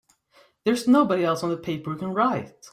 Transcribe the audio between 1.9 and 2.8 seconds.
who can write!